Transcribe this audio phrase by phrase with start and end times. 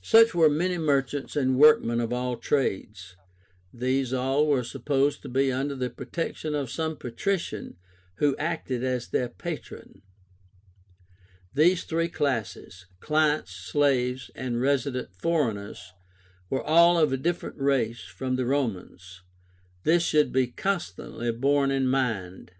[0.00, 3.16] Such were many merchants and workmen of all trades.
[3.70, 7.76] These all were supposed to be under the protection of some patrician
[8.14, 10.00] who acted as their patron.
[11.52, 15.92] These three classes, clients, slaves, and resident foreigners,
[16.48, 19.20] were all of a different race from the Romans.
[19.82, 22.52] This should be constantly borne in mind.